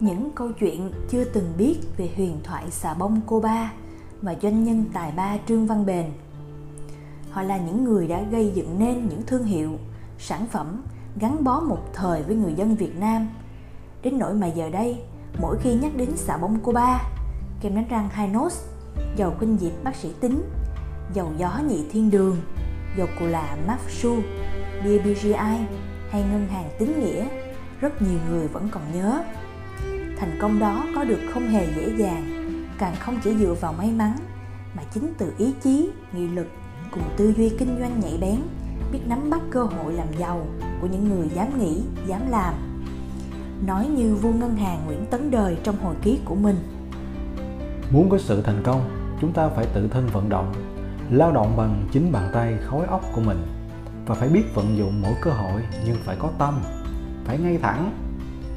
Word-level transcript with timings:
những 0.00 0.30
câu 0.34 0.52
chuyện 0.52 0.92
chưa 1.10 1.24
từng 1.24 1.52
biết 1.58 1.76
về 1.96 2.10
huyền 2.16 2.40
thoại 2.44 2.70
xà 2.70 2.94
bông 2.94 3.20
cô 3.26 3.40
ba 3.40 3.72
và 4.22 4.34
doanh 4.42 4.64
nhân 4.64 4.84
tài 4.92 5.12
ba 5.12 5.36
Trương 5.48 5.66
Văn 5.66 5.86
Bền. 5.86 6.06
Họ 7.30 7.42
là 7.42 7.56
những 7.58 7.84
người 7.84 8.08
đã 8.08 8.22
gây 8.22 8.52
dựng 8.54 8.78
nên 8.78 9.08
những 9.08 9.22
thương 9.26 9.44
hiệu, 9.44 9.78
sản 10.18 10.46
phẩm 10.50 10.82
gắn 11.20 11.44
bó 11.44 11.60
một 11.60 11.78
thời 11.94 12.22
với 12.22 12.36
người 12.36 12.54
dân 12.54 12.74
Việt 12.74 12.96
Nam. 12.96 13.28
Đến 14.02 14.18
nỗi 14.18 14.34
mà 14.34 14.46
giờ 14.46 14.70
đây, 14.70 15.02
mỗi 15.40 15.56
khi 15.62 15.74
nhắc 15.74 15.96
đến 15.96 16.16
xà 16.16 16.36
bông 16.36 16.58
cô 16.62 16.72
ba, 16.72 17.00
kem 17.60 17.74
đánh 17.74 17.88
răng 17.88 18.08
hai 18.12 18.28
nốt, 18.28 18.52
dầu 19.16 19.34
khuynh 19.38 19.56
diệp 19.60 19.84
bác 19.84 19.96
sĩ 19.96 20.08
tính, 20.20 20.42
dầu 21.14 21.32
gió 21.38 21.60
nhị 21.68 21.84
thiên 21.90 22.10
đường, 22.10 22.36
dầu 22.96 23.06
cù 23.18 23.26
lạ 23.26 23.56
Mafsu, 23.66 24.20
bia 24.84 24.98
BGI 24.98 25.34
hay 26.10 26.22
ngân 26.22 26.48
hàng 26.50 26.70
tín 26.78 27.00
nghĩa, 27.00 27.26
rất 27.80 28.02
nhiều 28.02 28.18
người 28.30 28.48
vẫn 28.48 28.68
còn 28.72 28.82
nhớ. 28.94 29.22
Thành 30.20 30.38
công 30.40 30.58
đó 30.58 30.86
có 30.94 31.04
được 31.04 31.20
không 31.34 31.48
hề 31.48 31.66
dễ 31.76 31.92
dàng, 31.96 32.24
càng 32.78 32.94
không 33.00 33.20
chỉ 33.24 33.34
dựa 33.36 33.54
vào 33.60 33.72
may 33.72 33.90
mắn, 33.92 34.16
mà 34.76 34.82
chính 34.94 35.12
từ 35.18 35.32
ý 35.38 35.52
chí, 35.62 35.90
nghị 36.12 36.28
lực 36.28 36.46
cùng 36.90 37.02
tư 37.16 37.34
duy 37.36 37.48
kinh 37.48 37.76
doanh 37.80 38.00
nhạy 38.00 38.18
bén, 38.20 38.40
biết 38.92 38.98
nắm 39.06 39.30
bắt 39.30 39.40
cơ 39.50 39.64
hội 39.64 39.92
làm 39.92 40.06
giàu 40.18 40.46
của 40.80 40.86
những 40.86 41.08
người 41.08 41.28
dám 41.28 41.58
nghĩ, 41.58 41.82
dám 42.06 42.20
làm. 42.30 42.54
Nói 43.66 43.86
như 43.86 44.14
vua 44.14 44.32
ngân 44.32 44.56
hàng 44.56 44.86
Nguyễn 44.86 45.06
Tấn 45.06 45.30
Đời 45.30 45.56
trong 45.62 45.76
hồi 45.82 45.94
ký 46.02 46.18
của 46.24 46.34
mình. 46.34 46.56
Muốn 47.90 48.10
có 48.10 48.18
sự 48.18 48.42
thành 48.42 48.62
công, 48.64 48.90
chúng 49.20 49.32
ta 49.32 49.48
phải 49.48 49.66
tự 49.74 49.88
thân 49.88 50.06
vận 50.12 50.28
động, 50.28 50.52
lao 51.10 51.32
động 51.32 51.56
bằng 51.56 51.88
chính 51.92 52.12
bàn 52.12 52.30
tay 52.32 52.58
khối 52.66 52.86
óc 52.86 53.04
của 53.14 53.20
mình 53.20 53.42
và 54.06 54.14
phải 54.14 54.28
biết 54.28 54.54
vận 54.54 54.76
dụng 54.76 55.02
mỗi 55.02 55.14
cơ 55.22 55.30
hội 55.30 55.62
nhưng 55.86 55.96
phải 56.04 56.16
có 56.18 56.30
tâm, 56.38 56.60
phải 57.24 57.38
ngay 57.38 57.58
thẳng. 57.62 58.09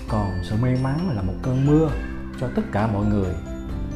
Còn 0.08 0.32
sự 0.44 0.56
may 0.62 0.78
mắn 0.84 1.16
là 1.16 1.22
một 1.22 1.34
cơn 1.42 1.66
mưa 1.66 1.92
cho 2.40 2.50
tất 2.56 2.62
cả 2.72 2.88
mọi 2.88 3.06
người. 3.06 3.34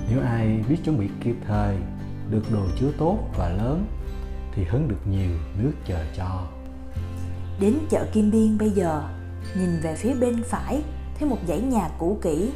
Nếu 0.10 0.22
ai 0.22 0.64
biết 0.70 0.78
chuẩn 0.86 1.00
bị 1.00 1.10
kịp 1.24 1.36
thời, 1.48 1.78
được 2.30 2.44
đồ 2.52 2.66
chứa 2.80 2.92
tốt 2.98 3.20
và 3.38 3.50
lớn 3.50 3.86
thì 4.54 4.64
hứng 4.64 4.88
được 4.88 5.08
nhiều 5.12 5.32
nước 5.62 5.72
chờ 5.88 6.06
cho. 6.18 6.48
Đến 7.60 7.74
chợ 7.90 8.06
Kim 8.14 8.32
Biên 8.32 8.58
bây 8.58 8.70
giờ, 8.70 9.04
nhìn 9.58 9.80
về 9.82 9.96
phía 9.96 10.14
bên 10.14 10.44
phải 10.44 10.84
thấy 11.20 11.30
một 11.30 11.38
dãy 11.48 11.62
nhà 11.62 11.90
cũ 12.00 12.20
kỹ. 12.22 12.52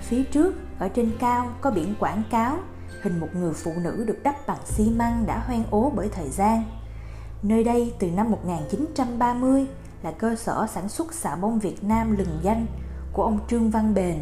Phía 0.00 0.22
trước 0.22 0.54
ở 0.78 0.88
trên 0.88 1.10
cao 1.18 1.52
có 1.60 1.70
biển 1.70 1.94
quảng 1.98 2.22
cáo 2.30 2.58
hình 3.02 3.20
một 3.20 3.28
người 3.34 3.52
phụ 3.52 3.72
nữ 3.84 4.04
được 4.06 4.18
đắp 4.22 4.46
bằng 4.46 4.66
xi 4.66 4.90
măng 4.90 5.26
đã 5.26 5.38
hoen 5.46 5.62
ố 5.70 5.92
bởi 5.96 6.08
thời 6.08 6.28
gian. 6.28 6.64
Nơi 7.42 7.64
đây 7.64 7.94
từ 7.98 8.10
năm 8.10 8.30
1930 8.30 9.66
là 10.02 10.12
cơ 10.12 10.36
sở 10.36 10.66
sản 10.74 10.88
xuất 10.88 11.14
xà 11.14 11.36
bông 11.36 11.58
Việt 11.58 11.84
Nam 11.84 12.16
lừng 12.16 12.38
danh 12.42 12.66
của 13.18 13.24
ông 13.24 13.38
Trương 13.48 13.70
Văn 13.70 13.94
Bền 13.94 14.20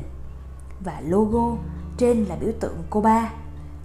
và 0.80 1.00
logo 1.00 1.56
trên 1.96 2.24
là 2.24 2.36
biểu 2.36 2.52
tượng 2.60 2.76
cô 2.90 3.00
ba 3.00 3.30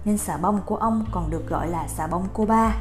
nên 0.04 0.18
xà 0.18 0.36
bông 0.36 0.60
của 0.66 0.76
ông 0.76 1.04
còn 1.12 1.30
được 1.30 1.48
gọi 1.48 1.68
là 1.68 1.88
xà 1.88 2.06
bông 2.06 2.28
cô 2.32 2.46
ba. 2.46 2.74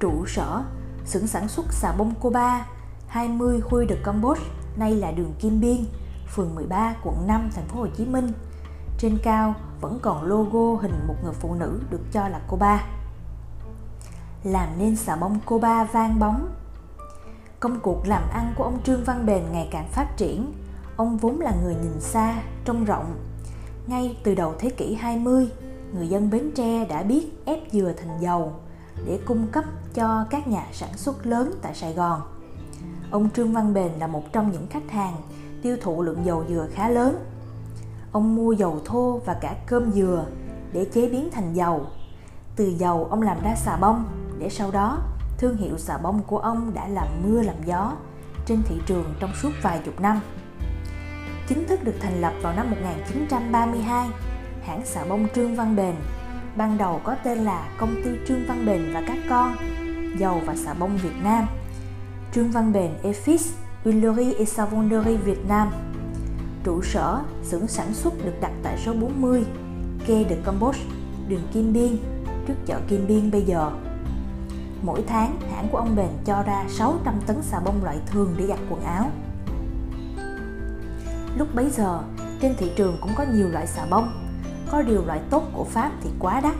Trụ 0.00 0.26
sở 0.26 0.62
xưởng 1.04 1.26
sản 1.26 1.48
xuất 1.48 1.72
xà 1.72 1.92
bông 1.98 2.14
cô 2.20 2.30
ba 2.30 2.66
20 3.06 3.60
Huy 3.70 3.86
de 3.88 3.96
Camboge 4.04 4.40
nay 4.76 4.94
là 4.94 5.10
đường 5.10 5.34
Kim 5.38 5.60
Biên, 5.60 5.84
phường 6.28 6.54
13, 6.54 6.94
quận 7.04 7.26
5, 7.26 7.50
thành 7.54 7.64
phố 7.68 7.80
Hồ 7.80 7.86
Chí 7.96 8.06
Minh. 8.06 8.32
Trên 8.98 9.18
cao 9.22 9.54
vẫn 9.80 9.98
còn 10.02 10.24
logo 10.24 10.82
hình 10.82 11.06
một 11.06 11.16
người 11.24 11.34
phụ 11.34 11.54
nữ 11.54 11.80
được 11.90 12.12
cho 12.12 12.28
là 12.28 12.40
cô 12.48 12.56
ba. 12.56 12.84
Làm 14.44 14.68
nên 14.78 14.96
xà 14.96 15.16
bông 15.16 15.38
cô 15.46 15.58
ba 15.58 15.84
vang 15.84 16.18
bóng. 16.18 16.48
Công 17.62 17.80
cuộc 17.80 18.06
làm 18.06 18.22
ăn 18.32 18.52
của 18.56 18.64
ông 18.64 18.82
Trương 18.84 19.04
Văn 19.04 19.26
Bền 19.26 19.42
ngày 19.52 19.68
càng 19.70 19.88
phát 19.88 20.16
triển. 20.16 20.52
Ông 20.96 21.16
vốn 21.16 21.40
là 21.40 21.54
người 21.62 21.74
nhìn 21.74 22.00
xa, 22.00 22.42
trông 22.64 22.84
rộng. 22.84 23.14
Ngay 23.86 24.16
từ 24.24 24.34
đầu 24.34 24.54
thế 24.58 24.70
kỷ 24.70 24.94
20, 24.94 25.48
người 25.94 26.08
dân 26.08 26.30
Bến 26.30 26.50
Tre 26.54 26.84
đã 26.84 27.02
biết 27.02 27.26
ép 27.44 27.58
dừa 27.72 27.92
thành 27.96 28.20
dầu 28.20 28.52
để 29.06 29.18
cung 29.26 29.46
cấp 29.52 29.64
cho 29.94 30.26
các 30.30 30.48
nhà 30.48 30.66
sản 30.72 30.96
xuất 30.96 31.26
lớn 31.26 31.54
tại 31.62 31.74
Sài 31.74 31.92
Gòn. 31.92 32.20
Ông 33.10 33.30
Trương 33.30 33.52
Văn 33.52 33.74
Bền 33.74 33.92
là 33.92 34.06
một 34.06 34.32
trong 34.32 34.52
những 34.52 34.66
khách 34.66 34.90
hàng 34.90 35.14
tiêu 35.62 35.76
thụ 35.82 36.02
lượng 36.02 36.24
dầu 36.24 36.44
dừa 36.48 36.66
khá 36.74 36.88
lớn. 36.88 37.24
Ông 38.12 38.36
mua 38.36 38.52
dầu 38.52 38.80
thô 38.84 39.20
và 39.24 39.34
cả 39.34 39.56
cơm 39.66 39.92
dừa 39.92 40.24
để 40.72 40.84
chế 40.84 41.08
biến 41.08 41.28
thành 41.32 41.54
dầu. 41.54 41.86
Từ 42.56 42.64
dầu 42.78 43.04
ông 43.10 43.22
làm 43.22 43.42
ra 43.42 43.54
xà 43.54 43.76
bông 43.76 44.04
để 44.38 44.48
sau 44.48 44.70
đó 44.70 44.98
thương 45.42 45.56
hiệu 45.56 45.78
xà 45.78 45.98
bông 45.98 46.22
của 46.26 46.38
ông 46.38 46.74
đã 46.74 46.88
làm 46.88 47.06
mưa 47.22 47.42
làm 47.42 47.56
gió 47.64 47.96
trên 48.46 48.62
thị 48.62 48.80
trường 48.86 49.14
trong 49.20 49.30
suốt 49.42 49.50
vài 49.62 49.80
chục 49.84 50.00
năm. 50.00 50.20
Chính 51.48 51.66
thức 51.68 51.84
được 51.84 51.94
thành 52.00 52.20
lập 52.20 52.32
vào 52.42 52.52
năm 52.52 52.70
1932, 52.70 54.08
hãng 54.62 54.86
xà 54.86 55.04
bông 55.04 55.26
Trương 55.34 55.54
Văn 55.54 55.76
Bền 55.76 55.94
ban 56.56 56.78
đầu 56.78 57.00
có 57.04 57.14
tên 57.24 57.38
là 57.38 57.68
Công 57.78 57.94
ty 58.04 58.10
Trương 58.28 58.46
Văn 58.48 58.66
Bền 58.66 58.92
và 58.94 59.02
các 59.06 59.18
con, 59.28 59.56
dầu 60.18 60.40
và 60.46 60.56
xà 60.56 60.74
bông 60.74 60.96
Việt 60.96 61.22
Nam. 61.22 61.46
Trương 62.34 62.50
Văn 62.50 62.72
Bền 62.72 62.90
Efis 63.02 63.52
Huilerie 63.84 64.34
et 64.34 64.48
Savonnerie 64.48 65.16
Việt 65.16 65.48
Nam. 65.48 65.70
Trụ 66.64 66.82
sở 66.82 67.20
xưởng 67.42 67.68
sản 67.68 67.94
xuất 67.94 68.24
được 68.24 68.34
đặt 68.40 68.52
tại 68.62 68.78
số 68.84 68.92
40 68.92 69.44
Kê 70.06 70.24
de 70.30 70.36
Camboge, 70.44 70.80
đường 71.28 71.48
Kim 71.52 71.72
Biên, 71.72 71.96
trước 72.46 72.56
chợ 72.66 72.80
Kim 72.88 73.06
Biên 73.06 73.30
bây 73.30 73.42
giờ. 73.42 73.72
Mỗi 74.82 75.04
tháng, 75.06 75.40
hãng 75.54 75.68
của 75.72 75.78
ông 75.78 75.96
Bền 75.96 76.10
cho 76.24 76.42
ra 76.42 76.64
600 76.68 77.14
tấn 77.26 77.42
xà 77.42 77.60
bông 77.60 77.84
loại 77.84 77.98
thường 78.06 78.34
để 78.38 78.46
giặt 78.46 78.58
quần 78.70 78.82
áo. 78.82 79.10
Lúc 81.36 81.54
bấy 81.54 81.70
giờ, 81.70 82.02
trên 82.40 82.54
thị 82.58 82.72
trường 82.76 82.96
cũng 83.00 83.10
có 83.16 83.24
nhiều 83.34 83.48
loại 83.48 83.66
xà 83.66 83.86
bông. 83.90 84.12
Có 84.70 84.82
điều 84.82 85.04
loại 85.06 85.20
tốt 85.30 85.42
của 85.52 85.64
Pháp 85.64 85.92
thì 86.02 86.10
quá 86.18 86.40
đắt. 86.40 86.54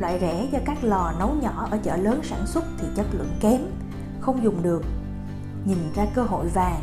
Loại 0.00 0.18
rẻ 0.20 0.48
do 0.52 0.58
các 0.64 0.84
lò 0.84 1.12
nấu 1.18 1.34
nhỏ 1.42 1.68
ở 1.70 1.78
chợ 1.82 1.96
lớn 1.96 2.20
sản 2.24 2.46
xuất 2.46 2.64
thì 2.78 2.88
chất 2.96 3.06
lượng 3.12 3.36
kém, 3.40 3.60
không 4.20 4.42
dùng 4.42 4.62
được 4.62 4.82
nhìn 5.64 5.78
ra 5.94 6.06
cơ 6.14 6.22
hội 6.22 6.48
vàng 6.48 6.80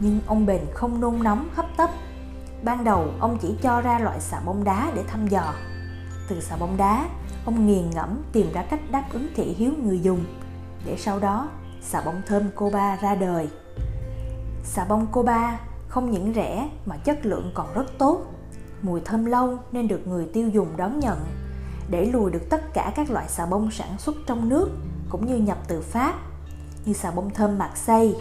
nhưng 0.00 0.20
ông 0.26 0.46
bền 0.46 0.60
không 0.74 1.00
nôn 1.00 1.22
nóng 1.22 1.48
hấp 1.54 1.66
tấp 1.76 1.90
ban 2.64 2.84
đầu 2.84 3.08
ông 3.20 3.38
chỉ 3.42 3.54
cho 3.62 3.80
ra 3.80 3.98
loại 3.98 4.20
xà 4.20 4.40
bông 4.40 4.64
đá 4.64 4.92
để 4.94 5.02
thăm 5.08 5.28
dò 5.28 5.54
từ 6.28 6.40
xà 6.40 6.56
bông 6.56 6.76
đá 6.76 7.08
ông 7.44 7.66
nghiền 7.66 7.90
ngẫm 7.90 8.22
tìm 8.32 8.52
ra 8.52 8.62
cách 8.62 8.80
đáp 8.90 9.04
ứng 9.12 9.28
thị 9.34 9.44
hiếu 9.44 9.72
người 9.82 10.00
dùng. 10.00 10.24
Để 10.86 10.96
sau 10.98 11.18
đó 11.18 11.48
xà 11.82 12.02
bông 12.04 12.22
thơm 12.26 12.50
Coba 12.56 12.96
ra 12.96 13.14
đời. 13.14 13.48
Xà 14.64 14.84
bông 14.84 15.06
Coba 15.12 15.60
không 15.88 16.10
những 16.10 16.32
rẻ 16.34 16.68
mà 16.86 16.96
chất 16.96 17.26
lượng 17.26 17.50
còn 17.54 17.74
rất 17.74 17.98
tốt. 17.98 18.20
Mùi 18.82 19.00
thơm 19.00 19.24
lâu 19.24 19.58
nên 19.72 19.88
được 19.88 20.06
người 20.06 20.26
tiêu 20.32 20.48
dùng 20.48 20.76
đón 20.76 21.00
nhận. 21.00 21.18
Để 21.90 22.04
lùi 22.04 22.30
được 22.30 22.50
tất 22.50 22.74
cả 22.74 22.92
các 22.96 23.10
loại 23.10 23.28
xà 23.28 23.46
bông 23.46 23.70
sản 23.70 23.98
xuất 23.98 24.16
trong 24.26 24.48
nước 24.48 24.70
cũng 25.08 25.26
như 25.26 25.36
nhập 25.36 25.58
từ 25.68 25.80
Pháp 25.80 26.14
như 26.84 26.92
xà 26.92 27.10
bông 27.10 27.30
thơm 27.30 27.58
Marseille. 27.58 28.20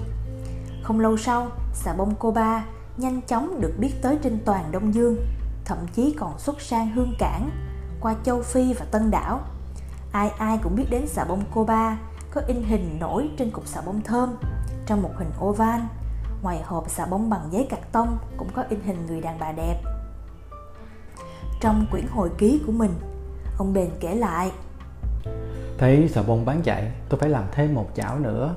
Không 0.84 1.00
lâu 1.00 1.18
sau, 1.18 1.48
xà 1.74 1.94
bông 1.94 2.16
Coba 2.16 2.66
nhanh 2.98 3.22
chóng 3.22 3.62
được 3.62 3.74
biết 3.80 3.92
tới 4.02 4.18
trên 4.24 4.40
toàn 4.46 4.72
Đông 4.72 4.94
Dương, 4.94 5.18
thậm 5.66 5.78
chí 5.94 6.16
còn 6.20 6.40
xuất 6.40 6.62
sang 6.62 6.92
Hương 6.92 7.14
Cảng, 7.20 7.50
qua 8.04 8.16
châu 8.24 8.42
Phi 8.42 8.74
và 8.74 8.86
Tân 8.92 9.12
Đảo. 9.12 9.42
Ai 10.12 10.30
ai 10.30 10.60
cũng 10.64 10.76
biết 10.76 10.86
đến 10.90 11.08
xà 11.08 11.26
bông 11.26 11.44
Coba 11.54 11.98
có 12.32 12.42
in 12.48 12.64
hình 12.64 12.98
nổi 13.00 13.30
trên 13.38 13.52
cục 13.52 13.68
xà 13.68 13.82
bông 13.82 14.02
thơm 14.02 14.36
trong 14.86 15.02
một 15.02 15.12
hình 15.18 15.32
oval. 15.44 15.82
Ngoài 16.42 16.62
hộp 16.64 16.90
xà 16.90 17.06
bông 17.06 17.30
bằng 17.30 17.50
giấy 17.52 17.68
cạc 17.70 17.92
tông 17.92 18.18
cũng 18.38 18.48
có 18.54 18.64
in 18.70 18.80
hình 18.86 19.06
người 19.08 19.22
đàn 19.22 19.40
bà 19.40 19.52
đẹp. 19.52 19.82
Trong 21.62 21.86
quyển 21.92 22.06
hồi 22.08 22.32
ký 22.38 22.62
của 22.66 22.72
mình, 22.72 22.92
ông 23.58 23.74
Bền 23.74 23.90
kể 24.00 24.16
lại 24.16 24.52
Thấy 25.78 26.10
xà 26.10 26.22
bông 26.24 26.46
bán 26.46 26.62
chạy, 26.62 26.92
tôi 27.10 27.20
phải 27.20 27.30
làm 27.30 27.44
thêm 27.52 27.76
một 27.76 27.90
chảo 27.96 28.20
nữa. 28.20 28.56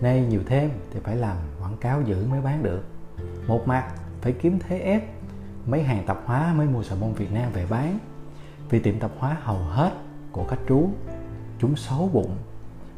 Nay 0.00 0.26
nhiều 0.28 0.40
thêm 0.46 0.70
thì 0.92 1.00
phải 1.04 1.16
làm 1.16 1.36
quảng 1.60 1.76
cáo 1.80 2.02
giữ 2.02 2.26
mới 2.30 2.40
bán 2.40 2.62
được. 2.62 2.82
Một 3.46 3.68
mặt 3.68 3.92
phải 4.20 4.32
kiếm 4.32 4.58
thế 4.68 4.78
ép, 4.78 5.02
mấy 5.66 5.82
hàng 5.82 6.04
tạp 6.06 6.18
hóa 6.24 6.54
mới 6.56 6.66
mua 6.66 6.82
xà 6.82 6.94
bông 7.00 7.14
Việt 7.14 7.32
Nam 7.32 7.52
về 7.52 7.66
bán. 7.70 7.98
Vì 8.72 8.78
tiệm 8.78 8.98
tạp 8.98 9.10
hóa 9.18 9.36
hầu 9.42 9.58
hết 9.58 9.92
của 10.32 10.44
các 10.44 10.58
chú, 10.68 10.90
chúng 11.58 11.76
xấu 11.76 12.10
bụng, 12.12 12.36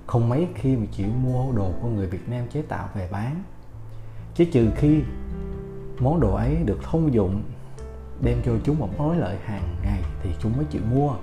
không 0.06 0.28
mấy 0.28 0.48
khi 0.54 0.76
mà 0.76 0.86
chịu 0.92 1.08
mua 1.08 1.52
đồ 1.52 1.70
của 1.82 1.88
người 1.88 2.06
Việt 2.06 2.28
Nam 2.28 2.44
chế 2.52 2.62
tạo 2.62 2.88
về 2.94 3.08
bán. 3.12 3.42
Chứ 4.34 4.44
trừ 4.44 4.70
khi 4.76 5.00
món 5.98 6.20
đồ 6.20 6.34
ấy 6.34 6.56
được 6.64 6.78
thông 6.82 7.14
dụng 7.14 7.42
đem 8.20 8.38
cho 8.44 8.52
chúng 8.64 8.78
một 8.78 8.88
mối 8.98 9.16
lợi 9.16 9.36
hàng 9.44 9.76
ngày 9.82 10.02
thì 10.22 10.30
chúng 10.40 10.56
mới 10.56 10.64
chịu 10.70 10.82
mua. 10.94 11.14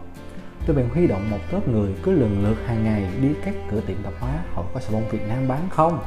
Tôi 0.66 0.76
bèn 0.76 0.90
huy 0.94 1.08
động 1.08 1.32
một 1.32 1.40
lớp 1.52 1.68
người 1.68 1.96
cứ 2.04 2.12
lần 2.12 2.44
lượt 2.44 2.58
hàng 2.66 2.84
ngày 2.84 3.12
đi 3.22 3.30
các 3.46 3.56
cửa 3.72 3.82
tiệm 3.82 3.98
tạp 4.04 4.14
hóa 4.20 4.44
họ 4.54 4.64
có 4.74 4.80
xà 4.80 4.92
bông 4.92 5.10
Việt 5.10 5.28
Nam 5.28 5.48
bán 5.48 5.70
không? 5.70 6.00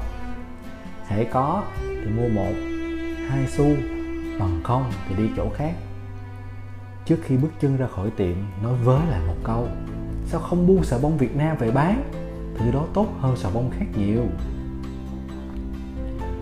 Hãy 1.06 1.24
có 1.32 1.64
thì 1.80 2.10
mua 2.16 2.28
một 2.28 2.52
hai 3.28 3.46
xu 3.46 3.66
bằng 4.38 4.60
không 4.64 4.92
thì 5.08 5.14
đi 5.14 5.30
chỗ 5.36 5.50
khác 5.54 5.74
trước 7.06 7.16
khi 7.22 7.36
bước 7.36 7.48
chân 7.60 7.76
ra 7.76 7.86
khỏi 7.86 8.10
tiệm, 8.10 8.34
nói 8.62 8.74
với 8.84 9.00
lại 9.10 9.20
một 9.26 9.36
câu, 9.44 9.68
sao 10.26 10.40
không 10.40 10.66
buôn 10.66 10.84
xà 10.84 10.98
bông 11.02 11.18
Việt 11.18 11.36
Nam 11.36 11.56
về 11.56 11.70
bán? 11.70 12.10
Thứ 12.58 12.70
đó 12.70 12.86
tốt 12.94 13.06
hơn 13.20 13.36
xà 13.36 13.48
bông 13.54 13.70
khác 13.70 13.84
nhiều. 13.98 14.24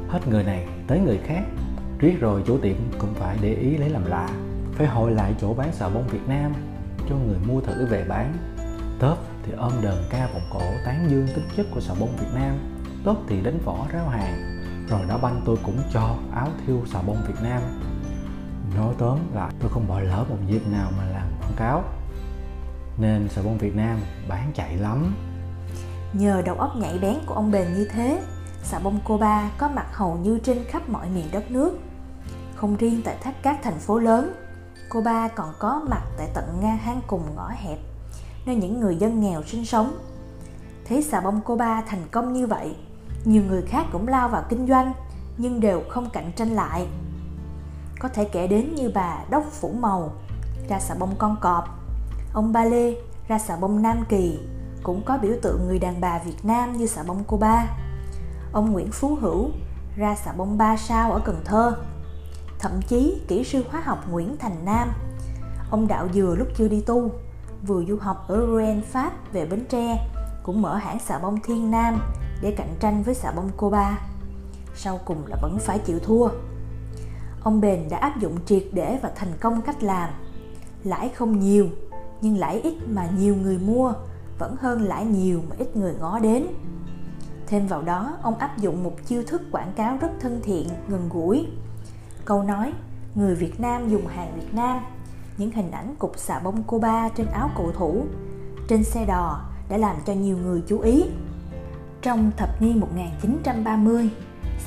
Hết 0.08 0.28
người 0.28 0.44
này 0.44 0.66
tới 0.86 1.00
người 1.00 1.18
khác, 1.24 1.42
riết 1.98 2.20
rồi 2.20 2.42
chủ 2.46 2.58
tiệm 2.58 2.76
cũng 2.98 3.14
phải 3.14 3.38
để 3.40 3.54
ý 3.54 3.76
lấy 3.76 3.88
làm 3.88 4.04
lạ, 4.04 4.28
phải 4.72 4.86
hỏi 4.86 5.10
lại 5.10 5.34
chỗ 5.40 5.54
bán 5.54 5.72
xà 5.72 5.88
bông 5.88 6.06
Việt 6.06 6.28
Nam 6.28 6.52
cho 7.08 7.16
người 7.16 7.38
mua 7.48 7.60
thử 7.60 7.86
về 7.86 8.04
bán. 8.08 8.34
Tớp 8.98 9.16
thì 9.42 9.52
ôm 9.52 9.72
đờn 9.82 10.04
ca 10.10 10.26
vòng 10.26 10.42
cổ 10.52 10.62
tán 10.84 11.10
dương 11.10 11.26
tính 11.34 11.48
chất 11.56 11.66
của 11.74 11.80
xà 11.80 11.94
bông 12.00 12.16
Việt 12.16 12.30
Nam 12.34 12.58
tốt 13.04 13.16
thì 13.28 13.40
đánh 13.40 13.58
võ 13.64 13.86
ráo 13.92 14.08
hàng 14.08 14.62
rồi 14.88 15.00
đã 15.08 15.18
banh 15.18 15.40
tôi 15.44 15.56
cũng 15.62 15.78
cho 15.92 16.16
áo 16.34 16.48
thiêu 16.66 16.82
xà 16.86 17.02
bông 17.02 17.16
Việt 17.26 17.42
Nam 17.42 17.62
nói 18.76 18.94
tóm 18.98 19.18
lại 19.34 19.52
tôi 19.60 19.70
không 19.70 19.88
bỏ 19.88 20.00
lỡ 20.00 20.24
một 20.28 20.36
dịp 20.46 20.62
nào 20.72 20.90
mà 20.98 21.04
làm 21.04 21.26
quảng 21.40 21.56
cáo. 21.56 21.84
Nên 22.98 23.28
sò 23.28 23.42
bông 23.42 23.58
Việt 23.58 23.76
Nam 23.76 24.00
bán 24.28 24.50
chạy 24.54 24.76
lắm. 24.76 25.14
Nhờ 26.12 26.42
đầu 26.46 26.54
óc 26.54 26.76
nhạy 26.76 26.98
bén 26.98 27.16
của 27.26 27.34
ông 27.34 27.50
bền 27.50 27.74
như 27.74 27.88
thế 27.92 28.22
xà 28.62 28.78
bông 28.78 29.00
Coba 29.04 29.50
có 29.58 29.68
mặt 29.68 29.86
hầu 29.92 30.16
như 30.16 30.38
trên 30.38 30.64
khắp 30.64 30.88
mọi 30.88 31.08
miền 31.08 31.24
đất 31.32 31.50
nước. 31.50 31.78
Không 32.54 32.76
riêng 32.76 33.02
tại 33.04 33.16
thác 33.22 33.42
các 33.42 33.58
thành 33.62 33.78
phố 33.78 33.98
lớn 33.98 34.34
Coba 34.90 35.28
còn 35.28 35.54
có 35.58 35.82
mặt 35.88 36.02
tại 36.18 36.28
tận 36.34 36.44
nga 36.60 36.74
hang 36.74 37.00
cùng 37.06 37.22
ngõ 37.34 37.48
hẹp, 37.48 37.78
nơi 38.46 38.56
những 38.56 38.80
người 38.80 38.96
dân 38.96 39.20
nghèo 39.20 39.42
sinh 39.42 39.64
sống. 39.64 39.98
Thấy 40.84 41.02
xà 41.02 41.20
bông 41.20 41.40
Coba 41.40 41.82
thành 41.82 42.08
công 42.10 42.32
như 42.32 42.46
vậy, 42.46 42.76
nhiều 43.24 43.42
người 43.48 43.62
khác 43.62 43.86
cũng 43.92 44.08
lao 44.08 44.28
vào 44.28 44.44
kinh 44.48 44.66
doanh, 44.66 44.92
nhưng 45.36 45.60
đều 45.60 45.82
không 45.88 46.10
cạnh 46.10 46.32
tranh 46.36 46.48
lại 46.48 46.86
có 48.02 48.08
thể 48.08 48.24
kể 48.24 48.46
đến 48.46 48.74
như 48.74 48.90
bà 48.94 49.18
Đốc 49.30 49.44
Phủ 49.50 49.72
Màu 49.80 50.12
ra 50.68 50.80
xà 50.80 50.94
bông 50.94 51.14
con 51.18 51.36
cọp. 51.40 51.64
Ông 52.32 52.52
Ba 52.52 52.64
Lê 52.64 52.96
ra 53.28 53.38
xà 53.38 53.56
bông 53.56 53.82
Nam 53.82 54.04
Kỳ 54.08 54.38
cũng 54.82 55.02
có 55.04 55.18
biểu 55.18 55.32
tượng 55.42 55.66
người 55.66 55.78
đàn 55.78 56.00
bà 56.00 56.18
Việt 56.18 56.44
Nam 56.44 56.72
như 56.72 56.86
xà 56.86 57.02
bông 57.02 57.24
cô 57.26 57.36
ba, 57.36 57.66
ông 58.52 58.72
Nguyễn 58.72 58.92
Phú 58.92 59.18
Hữu 59.20 59.50
ra 59.96 60.14
xà 60.14 60.32
bông 60.32 60.58
ba 60.58 60.76
sao 60.76 61.12
ở 61.12 61.20
Cần 61.24 61.40
Thơ. 61.44 61.76
Thậm 62.58 62.72
chí 62.88 63.20
kỹ 63.28 63.44
sư 63.44 63.64
hóa 63.70 63.80
học 63.80 63.98
Nguyễn 64.10 64.36
Thành 64.38 64.64
Nam. 64.64 64.92
Ông 65.70 65.88
Đạo 65.88 66.08
Dừa 66.14 66.34
lúc 66.38 66.48
chưa 66.56 66.68
đi 66.68 66.80
tu 66.80 67.10
vừa 67.66 67.84
du 67.84 67.96
học 68.00 68.24
ở 68.28 68.46
Rouen 68.46 68.82
Pháp 68.82 69.32
về 69.32 69.46
Bến 69.46 69.64
Tre 69.68 70.10
cũng 70.42 70.62
mở 70.62 70.76
hãng 70.76 70.98
xà 70.98 71.18
bông 71.18 71.40
Thiên 71.40 71.70
Nam 71.70 72.00
để 72.42 72.54
cạnh 72.56 72.74
tranh 72.80 73.02
với 73.02 73.14
xà 73.14 73.32
bông 73.32 73.50
cô 73.56 73.70
ba, 73.70 73.98
Sau 74.74 75.00
cùng 75.04 75.26
là 75.26 75.36
vẫn 75.42 75.58
phải 75.58 75.78
chịu 75.78 75.98
thua. 75.98 76.28
Ông 77.42 77.60
Bền 77.60 77.88
đã 77.90 77.96
áp 77.98 78.18
dụng 78.20 78.38
triệt 78.46 78.64
để 78.72 78.98
và 79.02 79.10
thành 79.16 79.32
công 79.40 79.62
cách 79.62 79.82
làm. 79.82 80.10
Lãi 80.84 81.08
không 81.08 81.40
nhiều, 81.40 81.68
nhưng 82.20 82.38
lãi 82.38 82.60
ít 82.60 82.74
mà 82.88 83.08
nhiều 83.18 83.36
người 83.36 83.58
mua 83.58 83.92
vẫn 84.38 84.56
hơn 84.60 84.82
lãi 84.82 85.04
nhiều 85.04 85.40
mà 85.50 85.56
ít 85.58 85.76
người 85.76 85.94
ngó 86.00 86.18
đến. 86.18 86.46
Thêm 87.46 87.66
vào 87.66 87.82
đó, 87.82 88.16
ông 88.22 88.34
áp 88.34 88.58
dụng 88.58 88.84
một 88.84 88.94
chiêu 89.06 89.22
thức 89.26 89.42
quảng 89.52 89.72
cáo 89.76 89.96
rất 90.00 90.10
thân 90.20 90.40
thiện, 90.44 90.68
gần 90.88 91.08
gũi. 91.12 91.46
Câu 92.24 92.42
nói, 92.42 92.72
người 93.14 93.34
Việt 93.34 93.60
Nam 93.60 93.88
dùng 93.88 94.06
hàng 94.06 94.32
Việt 94.40 94.54
Nam, 94.54 94.80
những 95.38 95.50
hình 95.50 95.70
ảnh 95.70 95.94
cục 95.98 96.18
xà 96.18 96.38
bông 96.38 96.62
Cuba 96.62 97.08
trên 97.08 97.26
áo 97.26 97.50
cầu 97.56 97.72
thủ, 97.72 98.04
trên 98.68 98.84
xe 98.84 99.06
đò 99.06 99.40
đã 99.68 99.76
làm 99.76 99.96
cho 100.06 100.12
nhiều 100.12 100.38
người 100.38 100.62
chú 100.66 100.80
ý. 100.80 101.04
Trong 102.02 102.30
thập 102.36 102.62
niên 102.62 102.80
1930, 102.80 104.10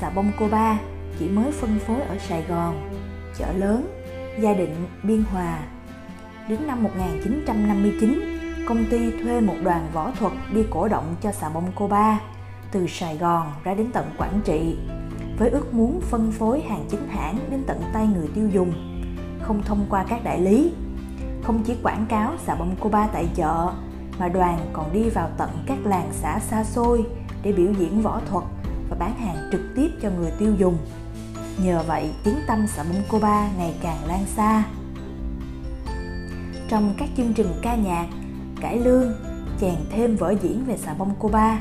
xà 0.00 0.10
bông 0.10 0.32
Cuba 0.38 0.78
chỉ 1.18 1.28
mới 1.28 1.52
phân 1.52 1.78
phối 1.78 2.00
ở 2.00 2.18
Sài 2.18 2.42
Gòn, 2.48 2.90
chợ 3.38 3.52
lớn, 3.52 4.02
Gia 4.40 4.54
Định, 4.54 4.74
Biên 5.02 5.22
Hòa. 5.22 5.58
Đến 6.48 6.66
năm 6.66 6.82
1959, 6.82 8.20
công 8.68 8.84
ty 8.90 9.10
thuê 9.10 9.40
một 9.40 9.54
đoàn 9.62 9.86
võ 9.92 10.10
thuật 10.10 10.32
đi 10.54 10.64
cổ 10.70 10.88
động 10.88 11.14
cho 11.22 11.32
xà 11.32 11.48
bông 11.48 11.72
Coba 11.74 12.20
từ 12.72 12.86
Sài 12.86 13.16
Gòn 13.16 13.52
ra 13.64 13.74
đến 13.74 13.90
tận 13.92 14.10
Quảng 14.18 14.40
Trị 14.44 14.76
với 15.38 15.50
ước 15.50 15.74
muốn 15.74 16.00
phân 16.00 16.32
phối 16.32 16.60
hàng 16.60 16.84
chính 16.90 17.08
hãng 17.08 17.38
đến 17.50 17.62
tận 17.66 17.80
tay 17.92 18.06
người 18.06 18.28
tiêu 18.34 18.48
dùng, 18.48 18.72
không 19.42 19.62
thông 19.62 19.86
qua 19.90 20.04
các 20.08 20.24
đại 20.24 20.40
lý. 20.40 20.72
Không 21.42 21.62
chỉ 21.66 21.76
quảng 21.82 22.06
cáo 22.08 22.32
xà 22.46 22.54
bông 22.54 22.76
Coba 22.80 23.06
tại 23.06 23.28
chợ, 23.34 23.72
mà 24.18 24.28
đoàn 24.28 24.58
còn 24.72 24.92
đi 24.92 25.10
vào 25.10 25.30
tận 25.38 25.50
các 25.66 25.78
làng 25.84 26.08
xã 26.12 26.38
xa 26.38 26.64
xôi 26.64 27.04
để 27.42 27.52
biểu 27.52 27.72
diễn 27.72 28.02
võ 28.02 28.20
thuật 28.30 28.44
và 28.90 28.96
bán 28.98 29.14
hàng 29.14 29.36
trực 29.52 29.60
tiếp 29.76 29.88
cho 30.02 30.10
người 30.10 30.30
tiêu 30.38 30.54
dùng. 30.58 30.78
Nhờ 31.62 31.82
vậy, 31.86 32.10
tiếng 32.24 32.36
tâm 32.46 32.66
xà 32.66 32.82
bông 32.82 33.02
Coba 33.08 33.48
ngày 33.58 33.74
càng 33.82 34.06
lan 34.06 34.24
xa. 34.36 34.64
Trong 36.68 36.94
các 36.98 37.08
chương 37.16 37.32
trình 37.32 37.52
ca 37.62 37.74
nhạc, 37.74 38.06
cải 38.60 38.78
lương, 38.78 39.14
chàng 39.60 39.84
thêm 39.90 40.16
vở 40.16 40.34
diễn 40.42 40.64
về 40.64 40.76
xà 40.76 40.94
bông 40.94 41.14
Coba 41.18 41.60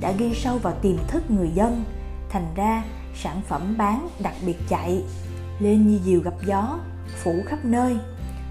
đã 0.00 0.12
ghi 0.12 0.34
sâu 0.34 0.58
vào 0.58 0.74
tiềm 0.82 0.96
thức 1.08 1.30
người 1.30 1.50
dân, 1.54 1.84
thành 2.30 2.46
ra 2.56 2.84
sản 3.14 3.40
phẩm 3.48 3.74
bán 3.78 4.08
đặc 4.22 4.34
biệt 4.46 4.56
chạy, 4.68 5.02
lên 5.58 5.86
như 5.86 6.00
diều 6.04 6.20
gặp 6.20 6.34
gió, 6.46 6.78
phủ 7.22 7.34
khắp 7.46 7.64
nơi. 7.64 7.96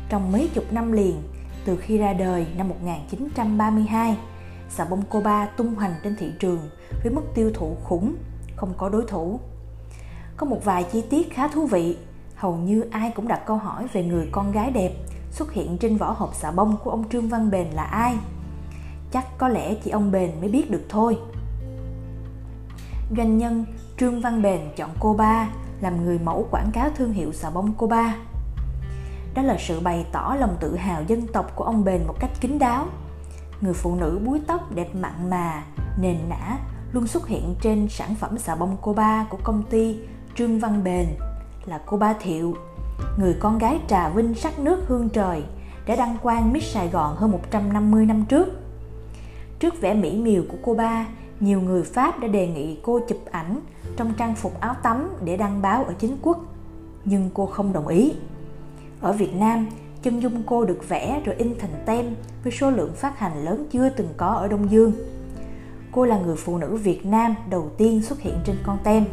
Trong 0.10 0.32
mấy 0.32 0.50
chục 0.54 0.74
năm 0.74 0.92
liền, 0.92 1.22
từ 1.66 1.78
khi 1.78 1.98
ra 1.98 2.14
đời 2.14 2.48
năm 2.58 2.70
1932, 2.70 4.18
xà 4.70 4.86
bông 4.86 5.02
Coba 5.10 5.46
tung 5.46 5.76
hoành 5.76 5.94
trên 6.04 6.16
thị 6.16 6.32
trường 6.40 6.70
với 7.04 7.14
mức 7.14 7.24
tiêu 7.36 7.52
thụ 7.54 7.78
khủng, 7.84 8.16
không 8.56 8.74
có 8.78 8.90
đối 8.90 9.06
thủ. 9.08 9.40
Có 10.38 10.46
một 10.46 10.66
vài 10.66 10.84
chi 10.84 11.04
tiết 11.10 11.34
khá 11.34 11.48
thú 11.48 11.66
vị, 11.66 11.98
hầu 12.36 12.56
như 12.56 12.82
ai 12.92 13.12
cũng 13.16 13.28
đặt 13.28 13.42
câu 13.46 13.58
hỏi 13.58 13.88
về 13.94 14.04
người 14.04 14.30
con 14.32 14.52
gái 14.52 14.72
đẹp 14.72 14.92
xuất 15.32 15.54
hiện 15.54 15.78
trên 15.78 15.98
vỏ 15.98 16.12
hộp 16.12 16.36
xà 16.36 16.52
bông 16.52 16.78
của 16.84 16.92
ông 16.92 17.10
Trương 17.10 17.30
Văn 17.30 17.52
Bền 17.52 17.68
là 17.68 17.84
ai. 17.84 18.18
Chắc 19.12 19.38
có 19.38 19.48
lẽ 19.48 19.76
chỉ 19.76 19.92
ông 19.92 20.12
Bền 20.12 20.32
mới 20.40 20.50
biết 20.50 20.72
được 20.72 20.86
thôi. 20.90 21.18
Doanh 23.18 23.38
nhân 23.38 23.66
Trương 23.98 24.22
Văn 24.22 24.42
Bền 24.42 24.60
chọn 24.76 24.90
cô 25.00 25.14
ba 25.14 25.50
làm 25.82 26.06
người 26.06 26.20
mẫu 26.20 26.48
quảng 26.52 26.72
cáo 26.74 26.90
thương 26.96 27.14
hiệu 27.14 27.34
xà 27.34 27.50
bông 27.50 27.74
cô 27.78 27.88
ba. 27.88 28.16
Đó 29.34 29.42
là 29.42 29.58
sự 29.60 29.80
bày 29.80 30.06
tỏ 30.12 30.36
lòng 30.40 30.58
tự 30.60 30.76
hào 30.76 31.04
dân 31.04 31.28
tộc 31.28 31.56
của 31.56 31.64
ông 31.64 31.84
Bền 31.84 32.08
một 32.08 32.16
cách 32.20 32.32
kín 32.42 32.60
đáo. 32.60 32.88
Người 33.62 33.74
phụ 33.74 33.96
nữ 33.96 34.20
búi 34.26 34.42
tóc 34.48 34.72
đẹp 34.76 34.96
mặn 34.96 35.30
mà, 35.30 35.64
nền 36.00 36.18
nã 36.30 36.58
luôn 36.92 37.08
xuất 37.08 37.28
hiện 37.28 37.56
trên 37.62 37.88
sản 37.90 38.16
phẩm 38.16 38.38
xà 38.38 38.56
bông 38.56 38.78
cô 38.82 38.94
ba 38.94 39.26
của 39.30 39.38
công 39.44 39.64
ty 39.64 40.00
Trương 40.36 40.60
Văn 40.60 40.84
Bền 40.84 41.08
là 41.66 41.82
cô 41.86 41.98
ba 41.98 42.14
Thiệu, 42.14 42.56
người 43.18 43.36
con 43.40 43.58
gái 43.58 43.80
trà 43.88 44.10
vinh 44.10 44.34
sắc 44.34 44.60
nước 44.60 44.84
hương 44.88 45.10
trời 45.10 45.44
đã 45.86 45.96
đăng 45.96 46.18
quang 46.22 46.54
Miss 46.54 46.74
Sài 46.74 46.90
Gòn 46.90 47.16
hơn 47.16 47.32
150 47.32 48.06
năm 48.06 48.26
trước. 48.30 48.48
Trước 49.60 49.82
vẻ 49.82 49.94
mỹ 49.94 50.18
miều 50.18 50.44
của 50.50 50.58
cô 50.64 50.74
ba, 50.74 51.08
nhiều 51.40 51.62
người 51.62 51.84
Pháp 51.84 52.20
đã 52.20 52.28
đề 52.28 52.48
nghị 52.48 52.78
cô 52.84 53.00
chụp 53.08 53.18
ảnh 53.32 53.60
trong 53.98 54.13
trang 54.18 54.36
phục 54.36 54.60
áo 54.60 54.75
tắm 54.84 55.10
để 55.24 55.38
đăng 55.38 55.62
báo 55.62 55.84
ở 55.84 55.94
chính 56.00 56.18
quốc, 56.22 56.38
nhưng 57.06 57.30
cô 57.34 57.46
không 57.46 57.74
đồng 57.74 57.88
ý. 57.88 58.13
Ở 59.01 59.13
Việt 59.13 59.36
Nam, 59.36 59.68
chân 60.01 60.22
dung 60.22 60.44
cô 60.46 60.65
được 60.65 60.89
vẽ 60.89 61.22
rồi 61.25 61.36
in 61.36 61.56
thành 61.60 61.84
tem 61.86 62.06
với 62.44 62.54
số 62.54 62.72
lượng 62.72 62.94
phát 62.96 63.20
hành 63.20 63.46
lớn 63.46 63.68
chưa 63.72 63.89
từng 63.89 64.10
có 64.18 64.27
ở 64.27 64.48
Đông 64.48 64.72
Dương. 64.72 64.94
Cô 65.92 66.06
là 66.06 66.20
người 66.20 66.36
phụ 66.36 66.58
nữ 66.58 66.75
Việt 66.75 67.06
Nam 67.06 67.36
đầu 67.50 67.72
tiên 67.77 68.01
xuất 68.01 68.20
hiện 68.20 68.36
trên 68.46 68.56
con 68.65 68.77
tem. 68.84 69.06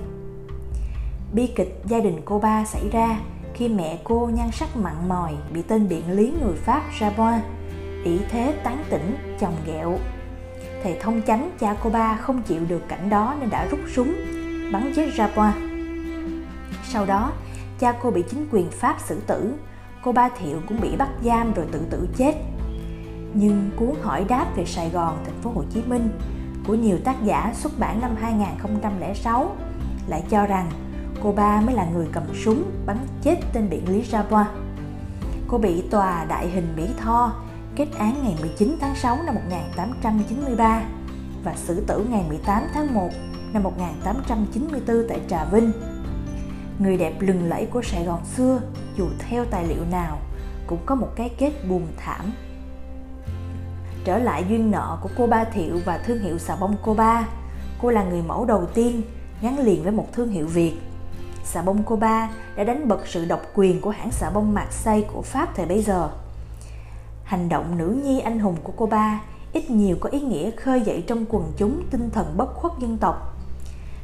Bi 1.33 1.47
kịch 1.57 1.83
gia 1.87 2.01
đình 2.01 2.21
cô 2.25 2.39
ba 2.39 2.65
xảy 2.65 2.89
ra 2.89 3.21
khi 3.55 3.69
mẹ 3.69 3.99
cô 4.05 4.31
nhan 4.35 4.51
sắc 4.53 4.77
mặn 4.77 5.09
mòi 5.09 5.33
bị 5.53 5.63
tên 5.63 5.89
biện 5.89 6.13
lý 6.13 6.33
người 6.43 6.55
Pháp 6.57 6.83
Rabois 7.01 7.43
ỷ 8.05 8.19
thế 8.31 8.55
tán 8.65 8.85
tỉnh 8.91 9.37
chồng 9.41 9.55
ghẹo 9.67 9.99
thầy 10.83 10.97
thông 11.01 11.23
chánh 11.27 11.51
cha 11.61 11.77
cô 11.83 11.91
ba 11.91 12.17
không 12.17 12.43
chịu 12.43 12.61
được 12.69 12.89
cảnh 12.89 13.11
đó 13.11 13.35
nên 13.41 13.51
đã 13.51 13.67
rút 13.67 13.81
súng 13.95 14.15
bắn 14.73 14.93
chết 14.97 15.11
Rabois. 15.17 15.55
sau 16.85 17.07
đó 17.07 17.33
cha 17.79 17.93
cô 18.03 18.11
bị 18.11 18.25
chính 18.31 18.49
quyền 18.53 18.71
Pháp 18.71 18.97
xử 19.07 19.21
tử 19.27 19.55
cô 20.03 20.13
ba 20.13 20.29
Thiệu 20.29 20.61
cũng 20.69 20.81
bị 20.81 20.97
bắt 20.97 21.09
giam 21.25 21.55
rồi 21.55 21.67
tự 21.73 21.81
tử 21.91 22.09
chết 22.17 22.35
nhưng 23.35 23.71
cuốn 23.77 23.95
hỏi 24.03 24.25
đáp 24.29 24.47
về 24.57 24.65
Sài 24.65 24.91
Gòn, 24.91 25.19
thành 25.25 25.41
phố 25.43 25.51
Hồ 25.55 25.65
Chí 25.71 25.83
Minh 25.83 26.09
của 26.67 26.75
nhiều 26.75 26.99
tác 27.05 27.17
giả 27.25 27.53
xuất 27.55 27.79
bản 27.79 28.01
năm 28.01 28.17
2006 28.21 29.57
lại 30.07 30.23
cho 30.31 30.47
rằng 30.47 30.71
cô 31.23 31.33
ba 31.33 31.61
mới 31.61 31.75
là 31.75 31.85
người 31.85 32.07
cầm 32.13 32.23
súng 32.45 32.65
bắn 32.87 32.97
chết 33.23 33.37
tên 33.53 33.71
biện 33.71 33.89
lý 33.89 34.03
Rabon. 34.03 34.47
Cô 35.49 35.59
bị 35.59 35.83
tòa 35.91 36.25
đại 36.25 36.49
hình 36.49 36.73
Mỹ 36.77 36.89
Tho 36.99 37.33
kết 37.77 37.89
án 37.99 38.23
ngày 38.23 38.37
19 38.41 38.77
tháng 38.81 38.95
6 38.97 39.19
năm 39.27 39.35
1893 39.35 40.83
và 41.45 41.55
xử 41.57 41.85
tử 41.87 42.07
ngày 42.11 42.25
18 42.29 42.63
tháng 42.75 42.95
1 42.95 43.09
năm 43.53 43.63
1894 43.63 44.97
tại 45.09 45.21
Trà 45.29 45.45
Vinh. 45.45 45.73
Người 46.79 46.97
đẹp 46.97 47.21
lừng 47.21 47.49
lẫy 47.49 47.67
của 47.67 47.83
Sài 47.83 48.05
Gòn 48.05 48.25
xưa, 48.37 48.61
dù 48.97 49.07
theo 49.19 49.45
tài 49.45 49.67
liệu 49.67 49.85
nào, 49.91 50.19
cũng 50.67 50.79
có 50.87 50.95
một 50.95 51.09
cái 51.17 51.29
kết 51.39 51.53
buồn 51.69 51.87
thảm. 51.97 52.33
Trở 54.05 54.19
lại 54.19 54.45
duyên 54.49 54.71
nợ 54.71 54.99
của 55.03 55.09
cô 55.17 55.27
Ba 55.27 55.45
Thiệu 55.45 55.79
và 55.85 55.99
thương 55.99 56.19
hiệu 56.19 56.39
xà 56.39 56.57
bông 56.57 56.77
cô 56.83 56.95
Ba, 56.95 57.29
cô 57.83 57.91
là 57.91 58.05
người 58.05 58.23
mẫu 58.23 58.45
đầu 58.45 58.67
tiên 58.75 59.03
gắn 59.43 59.59
liền 59.59 59.83
với 59.83 59.93
một 59.93 60.07
thương 60.13 60.31
hiệu 60.31 60.47
Việt. 60.47 60.73
Xà 61.45 61.63
bông 61.63 61.83
Coba 61.83 62.31
đã 62.57 62.65
đánh 62.65 62.89
bật 62.89 63.07
sự 63.07 63.25
độc 63.25 63.41
quyền 63.55 63.81
của 63.81 63.91
hãng 63.91 64.11
xà 64.11 64.31
bông 64.31 64.55
Marseille 64.55 65.09
của 65.13 65.23
Pháp 65.23 65.57
thời 65.57 65.67
bấy 65.67 65.83
giờ– 65.83 66.11
hành 67.33 67.49
động 67.49 67.79
nữ 67.79 68.01
nhi 68.05 68.21
anh 68.21 68.39
hùng 68.39 68.57
của 68.63 68.73
Coba 68.73 69.21
ít 69.53 69.71
nhiều 69.71 69.97
có 70.01 70.09
ý 70.09 70.21
nghĩa 70.21 70.51
khơi 70.51 70.81
dậy 70.81 71.05
trong 71.07 71.25
quần 71.29 71.53
chúng 71.57 71.83
tinh 71.91 72.11
thần 72.11 72.35
bất 72.37 72.55
khuất 72.55 72.73
dân 72.79 72.99
tộc. 72.99 73.37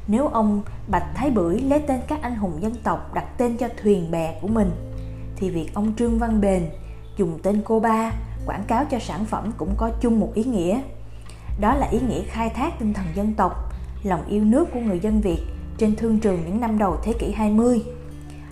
Nếu 0.07 0.29
ông 0.29 0.63
Bạch 0.89 1.07
Thái 1.15 1.31
Bưởi 1.31 1.61
lấy 1.61 1.81
tên 1.81 2.01
các 2.09 2.23
anh 2.23 2.37
hùng 2.37 2.59
dân 2.61 2.75
tộc 2.83 3.15
đặt 3.15 3.25
tên 3.39 3.57
cho 3.57 3.69
thuyền 3.83 4.11
bè 4.11 4.39
của 4.43 4.49
mình, 4.49 4.71
thì 5.37 5.51
việc 5.51 5.75
ông 5.75 5.93
Trương 5.99 6.19
Văn 6.19 6.41
Bền 6.41 6.71
dùng 7.17 7.39
tên 7.43 7.63
cô 7.65 7.81
ba 7.81 8.13
quảng 8.47 8.65
cáo 8.67 8.85
cho 8.91 8.99
sản 8.99 9.25
phẩm 9.25 9.53
cũng 9.57 9.75
có 9.77 9.91
chung 10.01 10.21
một 10.21 10.31
ý 10.35 10.45
nghĩa. 10.45 10.81
Đó 11.61 11.75
là 11.75 11.87
ý 11.87 12.01
nghĩa 12.09 12.23
khai 12.23 12.51
thác 12.51 12.79
tinh 12.79 12.95
thần 12.95 13.07
dân 13.15 13.35
tộc, 13.35 13.73
lòng 14.03 14.25
yêu 14.29 14.45
nước 14.45 14.69
của 14.75 14.81
người 14.81 14.99
dân 14.99 15.21
Việt 15.21 15.41
trên 15.79 15.97
thương 15.97 16.21
trường 16.21 16.41
những 16.47 16.61
năm 16.61 16.79
đầu 16.79 16.97
thế 17.03 17.13
kỷ 17.19 17.33
20. 17.33 17.83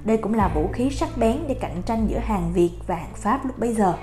Đây 0.04 0.16
cũng 0.16 0.34
là 0.34 0.52
vũ 0.54 0.68
khí 0.72 0.90
sắc 0.90 1.08
bén 1.18 1.36
để 1.48 1.54
cạnh 1.54 1.82
tranh 1.86 2.06
giữa 2.10 2.18
hàng 2.18 2.52
Việt 2.52 2.70
và 2.86 2.94
hàng 2.94 3.14
Pháp 3.14 3.46
lúc 3.46 3.58
bấy 3.58 3.74
giờ. 3.74 3.94